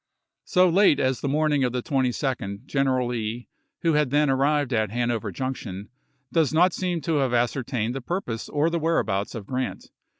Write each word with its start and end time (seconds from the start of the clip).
So 0.45 0.67
late 0.67 0.99
as 0.99 1.21
the 1.21 1.27
morning 1.29 1.63
of 1.63 1.73
the 1.73 1.83
22d 1.83 2.61
Gleneral 2.65 3.09
Lee, 3.09 3.47
May,i864. 3.47 3.47
who 3.83 3.93
had 3.93 4.09
then 4.09 4.29
amved 4.29 4.73
at 4.73 4.89
Hanover 4.89 5.31
Junction, 5.31 5.89
does 6.31 6.51
not 6.51 6.73
seem 6.73 7.01
to 7.01 7.17
have 7.17 7.35
ascertained 7.35 7.93
the 7.93 8.01
purpose 8.01 8.49
or 8.49 8.71
the 8.71 8.79
whereabouts 8.79 9.35
of 9.35 9.45
Glrant. 9.45 9.91